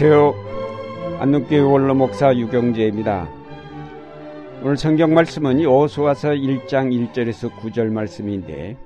[0.00, 1.18] 안녕하세요.
[1.18, 3.28] 안동교회 원로 목사 유경재입니다.
[4.62, 8.76] 오늘 성경 말씀은 여호수아서 1장 1절에서 9절 말씀인데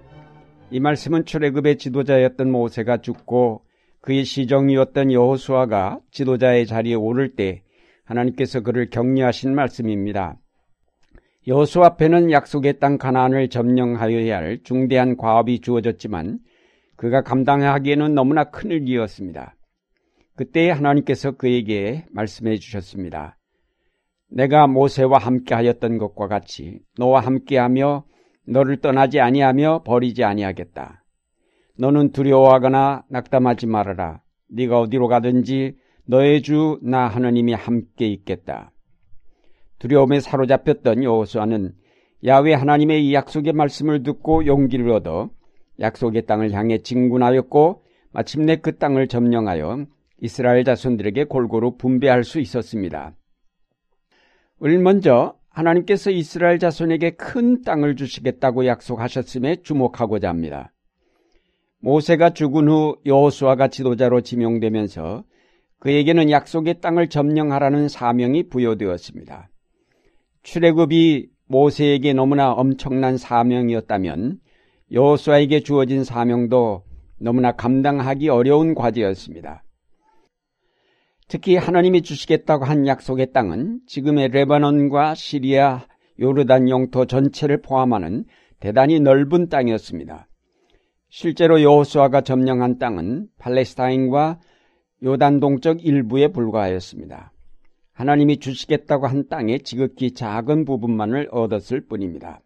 [0.70, 3.61] 이 말씀은 출애굽의 지도자였던 모세가 죽고
[4.00, 7.62] 그의 시종이었던 여호수아가 지도자의 자리에 오를 때
[8.04, 10.38] 하나님께서 그를 격려하신 말씀입니다.
[11.46, 16.38] 여호수 앞에는 약속의 땅 가나안을 점령하여야 할 중대한 과업이 주어졌지만
[16.96, 19.57] 그가 감당하기에는 너무나 큰 일이었습니다.
[20.35, 23.39] 그때 하나님께서 그에게 말씀해 주셨습니다.
[24.31, 28.05] 내가 모세와 함께 하였던 것과 같이 너와 함께하며
[28.46, 31.05] 너를 떠나지 아니하며 버리지 아니하겠다.
[31.79, 34.20] 너는 두려워하거나 낙담하지 말아라.
[34.48, 38.72] 네가 어디로 가든지 너의 주 나 하나님이 함께 있겠다.
[39.78, 41.72] 두려움에 사로잡혔던 여호수아는
[42.24, 45.30] 야외 하나님의 이 약속의 말씀을 듣고 용기를 얻어
[45.80, 49.86] 약속의 땅을 향해 진군하였고 마침내 그 땅을 점령하여
[50.22, 53.12] 이스라엘 자손들에게 골고루 분배할 수 있었습니다.
[54.80, 60.72] 먼저 하나님께서 이스라엘 자손에게 큰 땅을 주시겠다고 약속하셨음에 주목하고자 합니다.
[61.80, 65.24] 모세가 죽은 후 여호수아가 지도자로 지명되면서
[65.80, 69.50] 그에게는 약속의 땅을 점령하라는 사명이 부여되었습니다.
[70.44, 74.38] 출애굽이 모세에게 너무나 엄청난 사명이었다면
[74.92, 76.84] 여호수아에게 주어진 사명도
[77.18, 79.64] 너무나 감당하기 어려운 과제였습니다.
[81.33, 85.86] 특히 하나님이 주시겠다고 한 약속의 땅은 지금의 레바논과 시리아,
[86.20, 88.27] 요르단 영토 전체를 포함하는
[88.61, 90.28] 대단히 넓은 땅이었습니다.
[91.08, 94.41] 실제로 여호수아가 점령한 땅은 팔레스타인과
[95.05, 97.33] 요단 동쪽 일부에 불과하였습니다.
[97.94, 102.42] 하나님이 주시겠다고 한 땅의 지극히 작은 부분만을 얻었을 뿐입니다.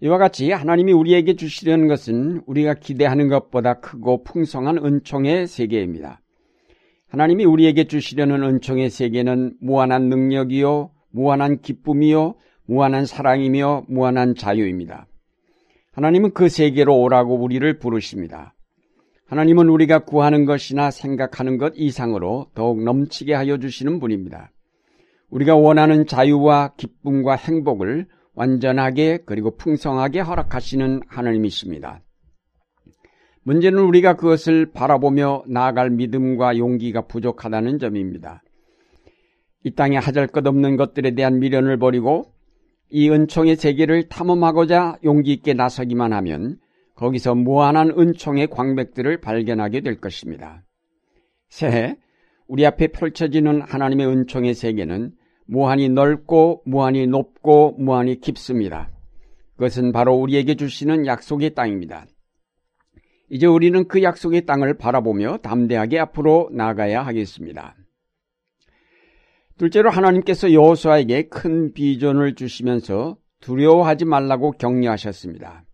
[0.00, 6.20] 이와 같이 하나님이 우리에게 주시려는 것은 우리가 기대하는 것보다 크고 풍성한 은총의 세계입니다.
[7.14, 12.34] 하나님이 우리에게 주시려는 은총의 세계는 무한한 능력이요, 무한한 기쁨이요,
[12.66, 15.06] 무한한 사랑이며 무한한 자유입니다.
[15.92, 18.56] 하나님은 그 세계로 오라고 우리를 부르십니다.
[19.28, 24.50] 하나님은 우리가 구하는 것이나 생각하는 것 이상으로 더욱 넘치게 하여 주시는 분입니다.
[25.30, 32.00] 우리가 원하는 자유와 기쁨과 행복을 완전하게 그리고 풍성하게 허락하시는 하나님이십니다.
[33.44, 38.42] 문제는 우리가 그것을 바라보며 나아갈 믿음과 용기가 부족하다는 점입니다.
[39.62, 42.32] 이 땅에 하잘 것 없는 것들에 대한 미련을 버리고
[42.90, 46.58] 이 은총의 세계를 탐험하고자 용기 있게 나서기만 하면
[46.96, 50.62] 거기서 무한한 은총의 광맥들을 발견하게 될 것입니다.
[51.48, 51.96] 새해
[52.46, 55.12] 우리 앞에 펼쳐지는 하나님의 은총의 세계는
[55.46, 58.90] 무한히 넓고 무한히 높고 무한히 깊습니다.
[59.56, 62.06] 그것은 바로 우리에게 주시는 약속의 땅입니다.
[63.30, 67.74] 이제 우리는 그 약속의 땅을 바라보며 담대하게 앞으로 나가야 하겠습니다.
[69.56, 75.64] 둘째로 하나님께서 여호수아에게 큰 비전을 주시면서 두려워하지 말라고 격려하셨습니다.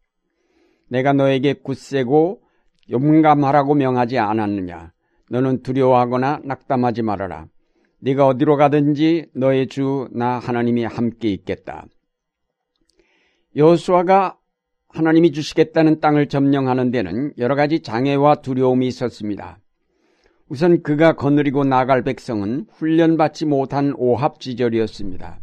[0.89, 2.43] 내가 너에게 굳세고
[2.91, 4.93] 용감하라고 명하지 않았느냐?
[5.31, 7.47] 너는 두려워하거나 낙담하지 말아라.
[8.01, 11.87] 네가 어디로 가든지 너의 주 나 하나님이 함께 있겠다.
[13.55, 14.40] 여호수아가
[14.93, 19.59] 하나님이 주시겠다는 땅을 점령하는 데는 여러 가지 장애와 두려움이 있었습니다.
[20.49, 25.39] 우선 그가 거느리고 나갈 백성은 훈련받지 못한 오합지절이었습니다.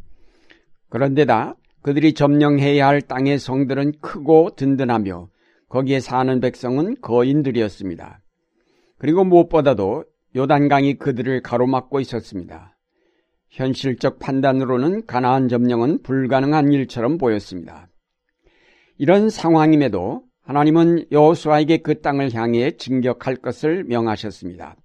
[0.90, 5.30] 그런데다 그들이 점령해야 할 땅의 성들은 크고 든든하며
[5.70, 8.20] 거기에 사는 백성은 거인들이었습니다.
[8.98, 10.04] 그리고 무엇보다도
[10.36, 12.76] 요단강이 그들을 가로막고 있었습니다.
[13.50, 17.87] 현실적 판단으로는 가나안 점령은 불가능한 일처럼 보였습니다.
[18.98, 24.76] 이런 상황임에도 하나님은 여호수아에게 그 땅을 향해 진격할 것을 명하셨습니다.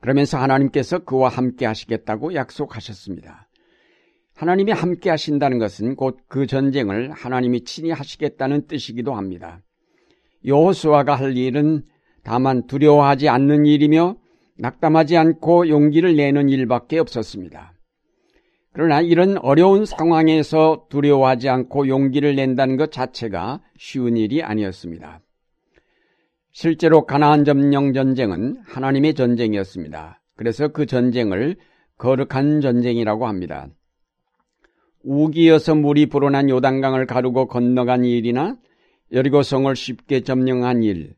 [0.00, 3.48] 그러면서 하나님께서 그와 함께 하시겠다고 약속하셨습니다.
[4.34, 9.62] 하나님이 함께 하신다는 것은 곧 그 전쟁을 하나님이 친히 하시겠다는 뜻이기도 합니다.
[10.46, 11.82] 여호수아가 할 일은
[12.22, 14.16] 다만 두려워하지 않는 일이며
[14.58, 17.74] 낙담하지 않고 용기를 내는 일밖에 없었습니다.
[18.72, 25.20] 그러나 이런 어려운 상황에서 두려워하지 않고 용기를 낸다는 것 자체가 쉬운 일이 아니었습니다.
[26.52, 30.20] 실제로 가나안 점령 전쟁은 하나님의 전쟁이었습니다.
[30.36, 31.56] 그래서 그 전쟁을
[31.98, 33.68] 거룩한 전쟁이라고 합니다.
[35.02, 38.56] 우기여서 물이 불어난 요단강을 가르고 건너간 일이나
[39.12, 41.14] 여리고성을 쉽게 점령한 일,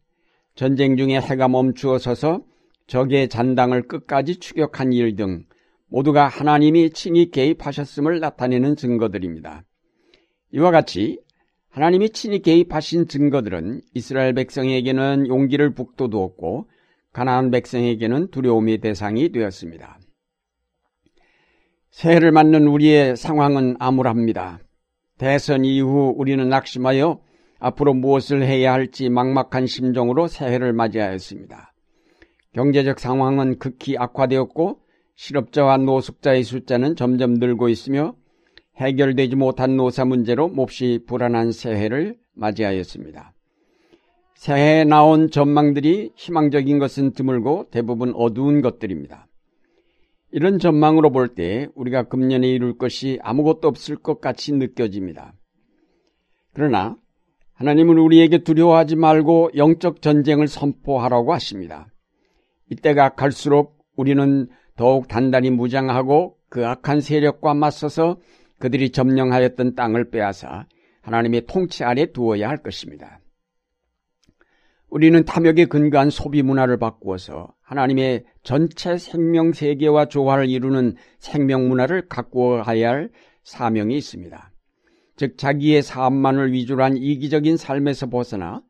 [0.54, 2.42] 전쟁 중에 해가 멈추어 서서
[2.86, 5.44] 적의 잔당을 끝까지 추격한 일 등
[5.92, 9.62] 모두가 하나님이 친히 개입하셨음을 나타내는 증거들입니다.
[10.52, 11.20] 이와 같이
[11.68, 16.70] 하나님이 친히 개입하신 증거들은 이스라엘 백성에게는 용기를 북돋우었고
[17.12, 19.98] 가나안 백성에게는 두려움의 대상이 되었습니다.
[21.90, 24.60] 새해를 맞는 우리의 상황은 암울합니다.
[25.18, 27.20] 대선 이후 우리는 낙심하여
[27.58, 31.74] 앞으로 무엇을 해야 할지 막막한 심정으로 새해를 맞이하였습니다.
[32.54, 34.81] 경제적 상황은 극히 악화되었고
[35.22, 38.16] 실업자와 노숙자의 숫자는 점점 늘고 있으며
[38.78, 43.32] 해결되지 못한 노사 문제로 몹시 불안한 새해를 맞이하였습니다.
[44.34, 49.28] 새해에 나온 전망들이 희망적인 것은 드물고 대부분 어두운 것들입니다.
[50.32, 55.34] 이런 전망으로 볼 때 우리가 금년에 이룰 것이 아무것도 없을 것 같이 느껴집니다.
[56.52, 56.96] 그러나
[57.54, 61.86] 하나님은 우리에게 두려워하지 말고 영적 전쟁을 선포하라고 하십니다.
[62.70, 64.48] 이때가 갈수록 우리는
[64.82, 68.16] 더욱 단단히 무장하고 그 악한 세력과 맞서서
[68.58, 70.66] 그들이 점령하였던 땅을 빼앗아
[71.02, 73.20] 하나님의 통치 아래 두어야 할 것입니다.
[74.88, 82.62] 우리는 탐욕에 근거한 소비 문화를 바꾸어서 하나님의 전체 생명 세계와 조화를 이루는 생명 문화를 가꾸어야
[82.64, 83.10] 할
[83.44, 84.50] 사명이 있습니다.
[85.14, 88.62] 즉 자기의 사업만을 위주로 한 이기적인 삶에서 벗어나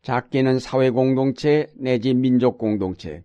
[0.00, 3.24] 작게는 사회 공동체 내지 민족 공동체,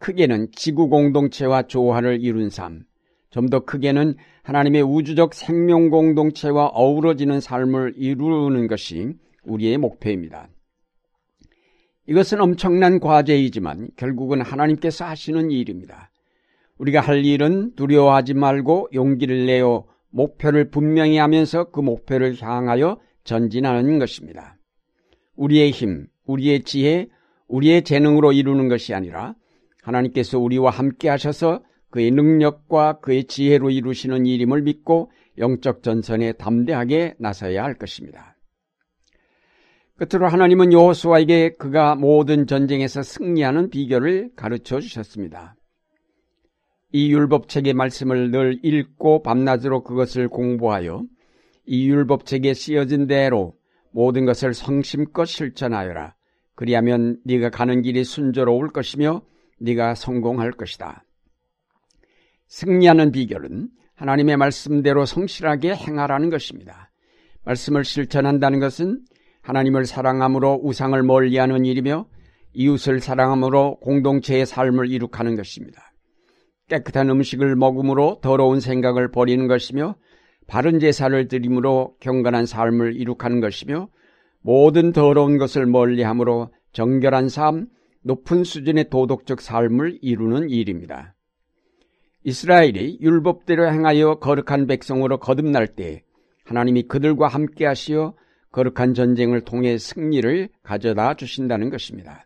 [0.00, 2.84] 크게는 지구 공동체와 조화를 이룬 삶,
[3.30, 9.12] 좀 더 크게는 하나님의 우주적 생명 공동체와 어우러지는 삶을 이루는 것이
[9.44, 10.48] 우리의 목표입니다.
[12.06, 16.10] 이것은 엄청난 과제이지만 결국은 하나님께서 하시는 일입니다.
[16.78, 24.56] 우리가 할 일은 두려워하지 말고 용기를 내어 목표를 분명히 하면서 그 목표를 향하여 전진하는 것입니다.
[25.36, 27.06] 우리의 힘, 우리의 지혜,
[27.46, 29.34] 우리의 재능으로 이루는 것이 아니라
[29.82, 37.64] 하나님께서 우리와 함께 하셔서 그의 능력과 그의 지혜로 이루시는 일임을 믿고 영적 전선에 담대하게 나서야
[37.64, 38.36] 할 것입니다.
[39.96, 45.56] 끝으로 하나님은 여호수아에게 그가 모든 전쟁에서 승리하는 비결을 가르쳐 주셨습니다.
[46.92, 51.04] 이 율법책의 말씀을 늘 읽고 밤낮으로 그것을 공부하여
[51.66, 53.54] 이 율법책에 쓰여진 대로
[53.92, 56.14] 모든 것을 성심껏 실천하여라.
[56.54, 59.22] 그리하면 네가 가는 길이 순조로울 것이며
[59.60, 61.04] 네가 성공할 것이다.
[62.48, 66.90] 승리하는 비결은 하나님의 말씀대로 성실하게 행하라는 것입니다.
[67.44, 69.02] 말씀을 실천한다는 것은
[69.42, 72.06] 하나님을 사랑함으로 우상을 멀리하는 일이며
[72.52, 75.92] 이웃을 사랑함으로 공동체의 삶을 이룩하는 것입니다.
[76.68, 79.96] 깨끗한 음식을 먹음으로 더러운 생각을 버리는 것이며
[80.46, 83.88] 바른 제사를 드림으로 경건한 삶을 이룩하는 것이며
[84.42, 87.66] 모든 더러운 것을 멀리함으로 정결한 삶,
[88.02, 91.14] 높은 수준의 도덕적 삶을 이루는 일입니다.
[92.24, 96.02] 이스라엘이 율법대로 행하여 거룩한 백성으로 거듭날 때
[96.44, 98.14] 하나님이 그들과 함께 하시어
[98.52, 102.24] 거룩한 전쟁을 통해 승리를 가져다 주신다는 것입니다.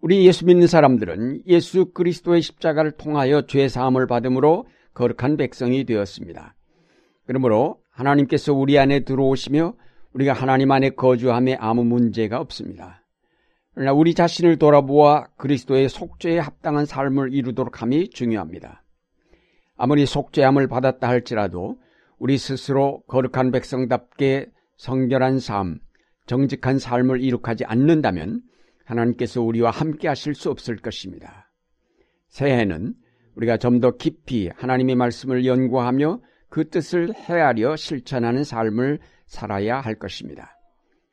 [0.00, 6.54] 우리 예수 믿는 사람들은 예수 그리스도의 십자가를 통하여 죄 사함을 받음으로 거룩한 백성이 되었습니다.
[7.26, 9.74] 그러므로 하나님께서 우리 안에 들어오시며
[10.12, 13.03] 우리가 하나님 안에 거주함에 아무 문제가 없습니다.
[13.74, 18.82] 그러나 우리 자신을 돌아보아 그리스도의 속죄에 합당한 삶을 이루도록 함이 중요합니다.
[19.76, 21.78] 아무리 속죄함을 받았다 할지라도
[22.18, 25.80] 우리 스스로 거룩한 백성답게 성결한 삶,
[26.26, 28.42] 정직한 삶을 이룩하지 않는다면
[28.84, 31.50] 하나님께서 우리와 함께 하실 수 없을 것입니다.
[32.28, 32.94] 새해는
[33.34, 40.56] 우리가 좀 더 깊이 하나님의 말씀을 연구하며 그 뜻을 헤아려 실천하는 삶을 살아야 할 것입니다.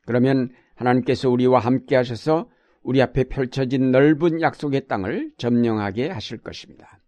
[0.06, 2.48] 그러면 하나님께서 우리와 함께 하셔서
[2.82, 7.00] 우리 앞에 펼쳐진 넓은 약속의 땅을 점령하게 하실 것입니다.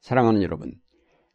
[0.00, 0.74] 사랑하는 여러분,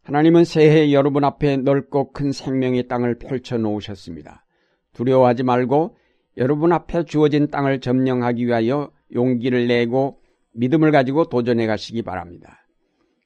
[0.03, 4.45] 하나님은 새해 여러분 앞에 넓고 큰 생명의 땅을 펼쳐 놓으셨습니다.
[4.93, 5.97] 두려워하지 말고
[6.37, 10.21] 여러분 앞에 주어진 땅을 점령하기 위하여 용기를 내고
[10.53, 12.65] 믿음을 가지고 도전해 가시기 바랍니다.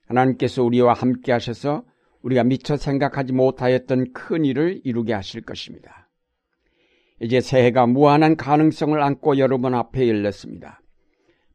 [0.08, 1.84] 하나님께서 우리와 함께 하셔서
[2.22, 6.10] 우리가 미처 생각하지 못하였던 큰 일을 이루게 하실 것입니다.
[7.24, 10.82] 이제 새해가 무한한 가능성을 안고 여러분 앞에 열렸습니다.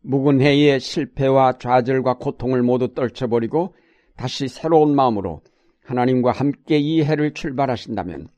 [0.00, 3.74] 묵은 해의 실패와 좌절과 고통을 모두 떨쳐버리고
[4.16, 5.42] 다시 새로운 마음으로
[5.84, 8.28] 하나님과 함께 이 해를 출발하신다면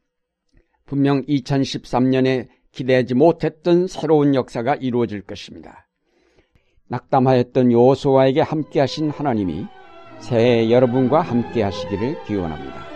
[0.86, 5.86] 분명 2013년에 기대하지 못했던 새로운 역사가 이루어질 것입니다.
[6.88, 9.66] 낙담하였던 요소와에게 함께 하신 하나님이
[10.18, 12.90] 새해 여러분과 함께 하시기를 기원합니다.